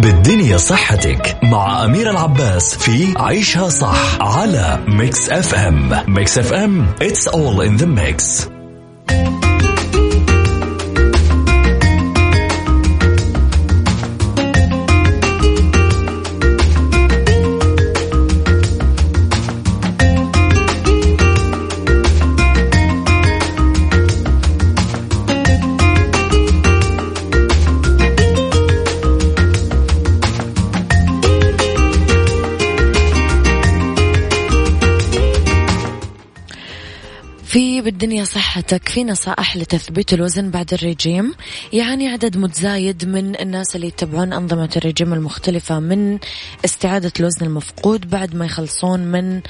بالدنيا 0.00 0.56
صحتك 0.56 1.36
مع 1.42 1.84
أميرة 1.84 2.10
العباس 2.10 2.76
في 2.76 3.14
عيشها 3.16 3.68
صح 3.68 4.18
على 4.20 4.78
Mix 4.88 5.28
FM. 5.30 6.04
Mix 6.08 6.38
FM 6.38 6.86
it's 7.02 7.28
all 7.28 7.60
in 7.68 7.82
the 7.82 7.86
mix. 7.86 8.48
بالدنيا 38.04 38.24
صحتك. 38.24 38.88
في 38.88 39.04
نصائح 39.04 39.56
لتثبيت 39.56 40.12
الوزن 40.12 40.50
بعد 40.50 40.74
الرجيم. 40.74 41.34
يعني 41.72 42.08
عدد 42.08 42.36
متزايد 42.36 43.04
من 43.08 43.40
الناس 43.40 43.76
اللي 43.76 43.86
يتبعون 43.86 44.32
أنظمة 44.32 44.70
الرجيم 44.76 45.12
المختلفة 45.12 45.78
من 45.78 46.18
استعادة 46.64 47.12
الوزن 47.20 47.46
المفقود 47.46 48.10
بعد 48.10 48.34
ما 48.34 48.44
يخلصون 48.44 49.00
من 49.00 49.40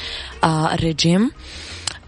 آه 0.45 0.75
الرجيم. 0.75 1.31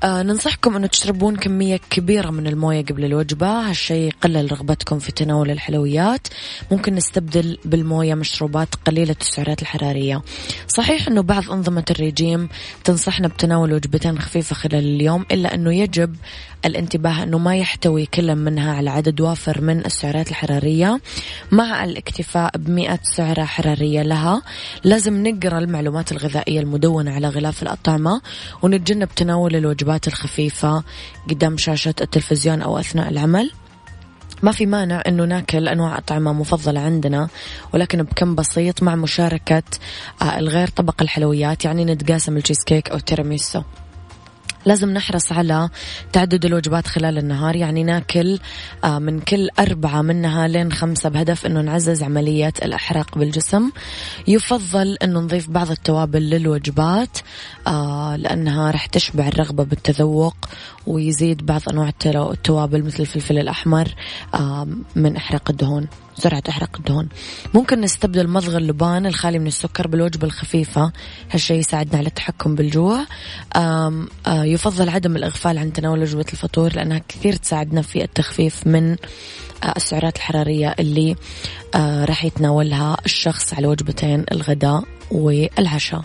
آه 0.02 0.22
ننصحكم 0.22 0.76
أنه 0.76 0.86
تشربون 0.86 1.36
كمية 1.36 1.80
كبيرة 1.90 2.30
من 2.30 2.46
الموية 2.46 2.84
قبل 2.84 3.04
الوجبة. 3.04 3.46
هالشيء 3.46 4.06
يقلل 4.08 4.52
رغبتكم 4.52 4.98
في 4.98 5.12
تناول 5.12 5.50
الحلويات. 5.50 6.28
ممكن 6.70 6.94
نستبدل 6.94 7.58
بالموية 7.64 8.14
مشروبات 8.14 8.74
قليلة 8.74 9.16
السعرات 9.20 9.62
الحرارية. 9.62 10.22
صحيح 10.68 11.08
أنه 11.08 11.22
بعض 11.22 11.50
أنظمة 11.50 11.84
الرجيم 11.90 12.48
تنصحنا 12.84 13.28
بتناول 13.28 13.72
وجبتين 13.72 14.18
خفيفة 14.18 14.54
خلال 14.54 14.84
اليوم 14.84 15.26
إلا 15.32 15.54
أنه 15.54 15.74
يجب 15.74 16.16
الانتباه 16.64 17.22
أنه 17.22 17.38
ما 17.38 17.56
يحتوي 17.56 18.06
كل 18.06 18.34
منها 18.34 18.72
على 18.74 18.90
عدد 18.90 19.20
وافر 19.20 19.60
من 19.60 19.86
السعرات 19.86 20.28
الحرارية. 20.28 21.00
مع 21.52 21.84
الاكتفاء 21.84 22.56
بمئة 22.58 22.98
سعرة 23.02 23.44
حرارية 23.44 24.02
لها 24.02 24.42
لازم 24.84 25.26
نقرأ 25.26 25.58
المعلومات 25.58 26.12
الغذائية 26.12 26.60
المدونة 26.60 27.10
على 27.10 27.28
غلاف 27.28 27.62
الأطعمة 27.62 28.20
ونتجنب 28.62 29.08
تناول 29.16 29.56
الوجبات 29.86 30.08
الخفيفة 30.08 30.82
قدام 31.30 31.56
شاشة 31.56 31.94
التلفزيون 32.00 32.62
أو 32.62 32.78
أثناء 32.78 33.08
العمل. 33.08 33.50
ما 34.42 34.52
في 34.52 34.66
مانع 34.66 35.02
انه 35.06 35.24
ناكل 35.24 35.68
انواع 35.68 35.98
اطعمه 35.98 36.32
مفضلة 36.32 36.80
عندنا 36.80 37.28
ولكن 37.74 38.02
بكم 38.02 38.34
بسيط 38.34 38.82
مع 38.82 38.94
مشاركة 38.94 39.62
آه، 40.22 40.38
الغير 40.38 40.68
طبق 40.68 41.02
الحلويات 41.02 41.64
يعني 41.64 41.84
نتقاسم 41.84 42.36
التشيز 42.36 42.64
كيك 42.66 42.90
أو 42.90 42.96
التيراميسو 42.96 43.62
لازم 44.66 44.90
نحرص 44.90 45.32
على 45.32 45.68
تعدد 46.12 46.44
الوجبات 46.44 46.86
خلال 46.86 47.18
النهار. 47.18 47.56
يعني 47.56 47.84
ناكل 47.84 48.38
آه، 48.84 48.98
من 48.98 49.20
كل 49.20 49.48
أربعة 49.58 50.02
منها 50.02 50.48
لين 50.48 50.72
خمسة 50.72 51.08
بهدف 51.08 51.46
أنه 51.46 51.60
نعزز 51.60 52.02
عملية 52.02 52.52
الإحراق 52.62 53.18
بالجسم. 53.18 53.70
يفضل 54.28 54.96
أنه 55.02 55.20
نضيف 55.20 55.50
بعض 55.50 55.70
التوابل 55.70 56.30
للوجبات 56.30 57.18
آه، 57.66 58.16
لأنها 58.16 58.70
رح 58.70 58.86
تشبع 58.86 59.28
الرغبة 59.28 59.64
بالتذوق 59.64 60.36
ويزيد 60.86 61.46
بعض 61.46 61.60
أنواع 61.70 61.92
التوابل 62.14 62.84
مثل 62.84 63.00
الفلفل 63.00 63.38
الأحمر 63.38 63.94
آه، 64.34 64.68
من 64.96 65.16
إحراق 65.16 65.50
الدهون. 65.50 65.86
سرعة 66.18 66.42
إحراق 66.48 66.76
الدهون. 66.76 67.08
ممكن 67.54 67.80
نستبدل 67.80 68.28
مضغ 68.28 68.56
اللبان 68.56 69.06
الخالي 69.06 69.38
من 69.38 69.46
السكر 69.46 69.86
بالوجبة 69.86 70.26
الخفيفة. 70.26 70.92
هالشيء 71.30 71.58
يساعدنا 71.58 71.98
على 71.98 72.06
التحكم 72.06 72.54
بالجوع. 72.54 73.06
آم 73.56 74.08
يفضل 74.28 74.88
عدم 74.88 75.16
الإغفال 75.16 75.58
عن 75.58 75.72
تناول 75.72 76.02
وجبة 76.02 76.26
الفطور 76.32 76.76
لأنها 76.76 77.00
كثير 77.08 77.36
تساعدنا 77.36 77.82
في 77.82 78.04
التخفيف 78.04 78.66
من 78.66 78.96
السعرات 79.76 80.16
الحرارية 80.16 80.74
اللي 80.78 81.16
راح 81.74 82.24
يتناولها 82.24 82.96
الشخص 83.04 83.54
على 83.54 83.66
وجبتين 83.66 84.24
الغداء 84.32 84.84
والعشاء. 85.10 86.04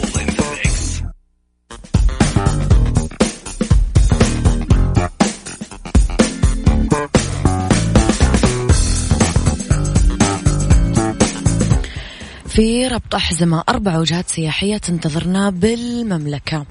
في 12.51 12.87
ربط 12.87 13.15
أحزمة 13.15 13.63
أربع 13.69 13.97
وجهات 13.97 14.29
سياحية 14.29 14.77
تنتظرنا 14.77 15.49
بالمملكة. 15.49 16.65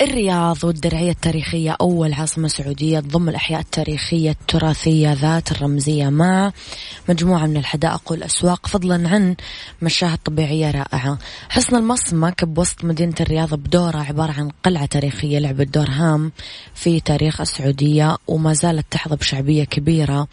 الرياض 0.00 0.64
والدرعية 0.64 1.10
التاريخية 1.10 1.76
أول 1.80 2.12
عاصمة 2.12 2.48
سعودية 2.48 3.00
تضم 3.00 3.28
الأحياء 3.28 3.60
التاريخية 3.60 4.30
التراثية 4.30 5.12
ذات 5.12 5.52
الرمزية. 5.52 6.08
مع 6.08 6.52
مجموعة 7.08 7.46
من 7.46 7.56
الحدائق 7.56 8.12
والأسواق 8.12 8.66
فضلا 8.66 9.08
عن 9.08 9.36
مشاهد 9.82 10.18
طبيعية 10.24 10.70
رائعة. 10.70 11.18
حصن 11.48 11.76
المصمك 11.76 12.44
بوسط 12.44 12.84
مدينة 12.84 13.14
الرياض 13.20 13.54
بدورة 13.54 13.98
عبارة 13.98 14.32
عن 14.32 14.50
قلعة 14.64 14.86
تاريخية 14.86 15.38
لعبت 15.38 15.74
دور 15.74 15.90
هام 15.90 16.32
في 16.74 17.00
تاريخ 17.00 17.40
السعودية 17.40 18.16
وما 18.26 18.52
زالت 18.52 18.86
تحظى 18.90 19.16
بشعبية 19.16 19.64
كبيرة 19.64 20.28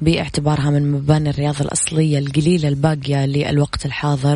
باعتبارها 0.00 0.70
من 0.70 0.92
مباني 0.92 1.30
الرياض 1.30 1.60
الأصلية 1.60 2.18
القليلة 2.18 2.68
الباقية 2.68 3.26
للوقت 3.26 3.86
الحاضر. 3.86 4.33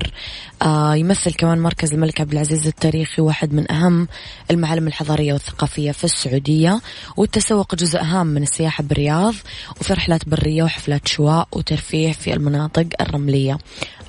آه 0.63 0.95
يمثل 0.95 1.35
كمان 1.35 1.59
مركز 1.59 1.93
الملك 1.93 2.21
عبد 2.21 2.33
العزيز 2.33 2.67
التاريخي 2.67 3.23
واحد 3.23 3.53
من 3.53 3.73
أهم 3.73 4.09
المعالم 4.51 4.87
الحضارية 4.87 5.33
والثقافية 5.33 5.93
في 5.93 6.05
السعودية 6.05 6.81
والتسوق 7.17 7.75
جزء 7.75 8.01
هام 8.03 8.27
من 8.27 8.43
السياحة 8.43 8.85
بالرياض 8.85 9.35
وفي 9.81 9.93
رحلات 9.95 10.29
برية 10.29 10.63
وحفلات 10.63 11.09
شواء 11.09 11.49
وترفيه 11.53 12.13
في 12.13 12.33
المناطق 12.33 12.87
الرملية. 13.01 13.59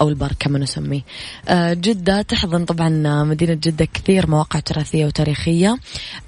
أو 0.01 0.09
البر 0.09 0.31
كما 0.39 0.59
نسميه. 0.59 1.01
آه 1.47 1.73
جدة 1.73 2.21
تحضن 2.21 2.65
طبعا 2.65 3.23
مدينة 3.23 3.53
جدة 3.53 3.87
كثير 3.93 4.29
مواقع 4.29 4.59
تراثية 4.59 5.05
وتاريخية. 5.05 5.77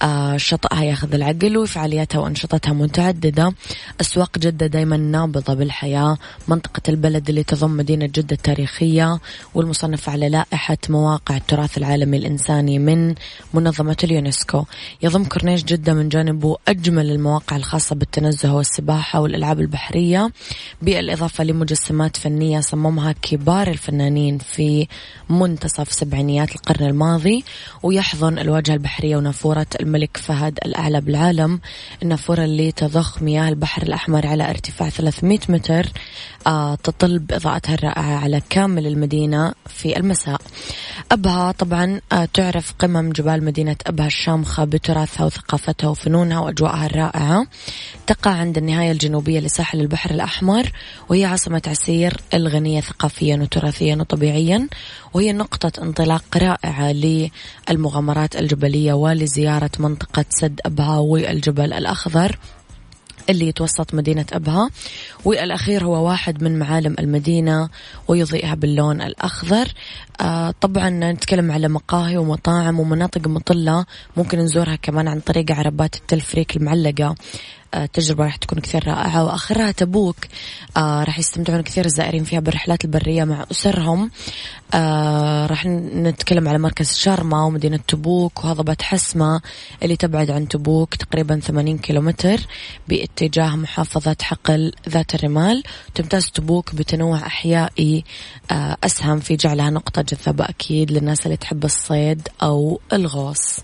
آه 0.02 0.38
شطئها 0.38 0.84
ياخذ 0.84 1.14
العقل 1.14 1.58
وفعالياتها 1.58 2.20
وأنشطتها 2.20 2.74
متعددة. 2.74 3.54
أسواق 4.02 4.40
جدة 4.40 4.68
دايما 4.68 4.98
نابضة 4.98 5.54
بالحياة. 5.54 6.18
منطقة 6.48 6.82
البلد 6.90 7.30
اللي 7.30 7.44
تضم 7.44 7.78
مدينة 7.78 8.06
جدة 8.06 8.36
التاريخية 8.36 9.20
والمصنفة 9.56 10.12
على 10.12 10.30
لائحة 10.30 10.78
مواقع 10.90 11.38
التراث 11.38 11.78
العالمي 11.78 12.18
الإنساني 12.18 12.80
من 12.80 13.16
منظمة 13.54 13.98
اليونسكو. 14.04 14.66
يضم 15.04 15.24
كورنيش 15.24 15.64
جدة 15.64 15.94
من 15.94 16.10
جانبه 16.10 16.58
أجمل 16.68 17.12
المواقع 17.12 17.56
الخاصة 17.56 17.96
بالتنزه 17.96 18.54
والسباحة 18.54 19.20
والألعاب 19.20 19.60
البحرية. 19.60 20.32
بالإضافة 20.82 21.44
لمجسمات 21.44 22.18
فنية 22.18 22.60
صممها 22.60 23.12
كبار 23.12 23.61
الفنانين 23.68 24.38
في 24.38 24.88
منتصف 25.30 25.92
سبعينيات 25.94 26.56
القرن 26.56 26.86
الماضي 26.86 27.44
ويحضن 27.84 28.40
الواجهة 28.40 28.74
البحرية 28.74 29.18
ونافورة 29.18 29.68
الملك 29.82 30.18
فهد 30.18 30.60
الأعلى 30.66 31.02
بالعالم. 31.02 31.60
النافورة 32.04 32.44
اللي 32.44 32.72
تضخ 32.72 33.22
مياه 33.22 33.50
البحر 33.50 33.82
الأحمر 33.82 34.28
على 34.28 34.50
ارتفاع 34.50 34.90
300 34.90 35.40
متر 35.50 35.88
آه 36.48 36.76
تطل 36.76 37.20
بإضاءتها 37.20 37.74
الرائعة 37.74 38.20
على 38.20 38.42
كامل 38.50 38.88
المدينة 38.88 39.54
في 39.68 39.98
المساء. 39.98 40.42
أبها 41.12 41.52
طبعا 41.52 42.02
آه 42.12 42.28
تعرف 42.34 42.74
قمم 42.80 43.12
جبال 43.12 43.44
مدينة 43.46 43.76
أبها 43.88 44.08
الشامخة 44.08 44.64
بتراثها 44.64 45.26
وثقافتها 45.26 45.88
وفنونها 45.88 46.40
وأجواءها 46.40 46.86
الرائعة. 46.86 47.48
تقع 48.08 48.32
عند 48.32 48.58
النهاية 48.58 48.92
الجنوبية 48.92 49.40
لساحل 49.40 49.82
البحر 49.82 50.12
الأحمر 50.12 50.72
وهي 51.10 51.26
عاصمة 51.26 51.62
عسير 51.68 52.18
الغنية 52.34 52.82
ثقافيا 52.82 53.36
وتراثيا 53.52 53.96
وطبيعيا 53.96 54.68
وهي 55.14 55.34
نقطة 55.34 55.84
انطلاق 55.84 56.38
رائعة 56.38 56.92
للمغامرات 57.70 58.36
الجبلية 58.36 58.94
ولزيارة 58.94 59.72
منطقة 59.80 60.26
سد 60.30 60.62
أبها 60.66 60.98
والجبل 60.98 61.74
الأخضر 61.74 62.40
اللي 63.30 63.48
يتوسط 63.48 63.94
مدينة 63.94 64.26
أبها. 64.34 64.70
والأخير 65.26 65.84
هو 65.84 66.08
واحد 66.10 66.44
من 66.44 66.60
معالم 66.60 66.96
المدينة 67.00 67.70
ويضيئها 68.08 68.56
باللون 68.56 69.02
الأخضر. 69.02 69.68
آه 70.22 70.54
طبعا 70.62 70.90
نتكلم 70.90 71.52
على 71.52 71.68
مقاهي 71.68 72.18
ومطاعم 72.18 72.80
ومناطق 72.80 73.28
مطلة 73.28 73.86
ممكن 74.18 74.40
نزورها 74.40 74.76
كمان 74.76 75.08
عن 75.08 75.20
طريق 75.20 75.52
عربات 75.52 75.96
التلفريك 75.96 76.58
المعلقة. 76.58 77.16
التجربة 77.76 78.24
راح 78.24 78.36
تكون 78.36 78.60
كثير 78.60 78.88
رائعة 78.88 79.24
وآخرها 79.26 79.72
تبوك 79.72 80.16
آه 80.78 81.04
راح 81.04 81.20
يستمتعون 81.20 81.62
كثير 81.62 81.86
الزائرين 81.86 82.24
فيها 82.24 82.40
بالرحلات 82.40 82.86
البرية 82.86 83.24
مع 83.24 83.46
أسرهم. 83.52 84.12
آه 84.74 85.46
راح 85.46 85.66
نتكلم 85.66 86.48
على 86.48 86.58
مركز 86.58 86.94
شارما 86.94 87.44
ومدينة 87.44 87.80
تبوك 87.88 88.44
وهضبة 88.44 88.78
حسمة 88.82 89.42
اللي 89.84 89.96
تبعد 89.96 90.32
عن 90.32 90.48
تبوك 90.48 90.96
تقريبا 90.96 91.40
80 91.40 91.78
كيلومتر 91.78 92.40
باتجاه 92.88 93.56
محافظة 93.56 94.16
حقل 94.22 94.74
ذات 94.90 95.16
الرمال. 95.16 95.64
تمتاز 95.96 96.32
تبوك 96.32 96.76
بتنوع 96.76 97.18
أحيائي 97.18 98.04
آه 98.52 98.78
أسهم 98.84 99.20
في 99.20 99.36
جعلها 99.36 99.70
نقطة 99.70 100.02
جذابة 100.02 100.46
أكيد 100.46 100.92
للناس 100.92 101.26
اللي 101.26 101.38
تحب 101.38 101.66
الصيد 101.66 102.28
أو 102.44 102.80
الغوص. 102.94 103.60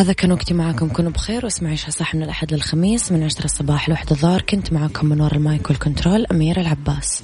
هذا 0.00 0.12
كان 0.12 0.32
وقتي 0.32 0.54
معاكم 0.54 0.88
كونوا 0.88 1.10
بخير 1.10 1.44
واسمعوا 1.44 1.70
عيشها 1.70 1.90
صح 1.90 2.14
من 2.14 2.22
الأحد 2.22 2.54
للخميس 2.54 3.12
من 3.12 3.22
عشرة 3.22 3.44
الصباح 3.44 3.88
لوحدة 3.88 4.10
الظهر. 4.10 4.42
كنت 4.42 4.72
معاكم 4.72 5.06
من 5.06 5.20
وراء 5.20 5.36
المايك 5.36 5.70
والكنترول 5.70 6.26
أميرة 6.26 6.60
العباس. 6.60 7.22